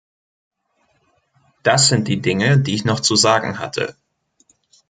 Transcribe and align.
Das 1.61 1.87
sind 1.89 2.07
die 2.07 2.19
Dinge, 2.21 2.57
die 2.57 2.73
ich 2.73 2.85
noch 2.85 3.01
zu 3.01 3.15
sagen 3.15 3.59
hatte. 3.59 3.95